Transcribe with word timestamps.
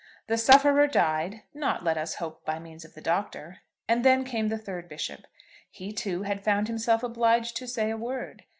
The 0.25 0.37
sufferer 0.39 0.87
died, 0.87 1.43
not, 1.53 1.83
let 1.83 1.95
us 1.95 2.15
hope, 2.15 2.43
by 2.43 2.57
means 2.57 2.83
of 2.83 2.95
the 2.95 3.01
Doctor; 3.01 3.59
and 3.87 4.03
then 4.03 4.23
came 4.23 4.47
the 4.49 4.57
third 4.57 4.89
bishop. 4.89 5.27
He, 5.69 5.93
too, 5.93 6.23
had 6.23 6.43
found 6.43 6.67
himself 6.67 7.03
obliged 7.03 7.55
to 7.57 7.67
say 7.67 7.91
a 7.91 7.97
word. 7.97 8.45